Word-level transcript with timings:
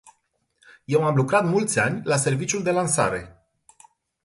Eu 0.87 1.03
am 1.05 1.15
lucrat 1.15 1.45
mulți 1.45 1.79
ani 1.79 2.01
la 2.03 2.15
serviciul 2.17 2.63
de 2.63 2.71
lansare. 2.71 3.47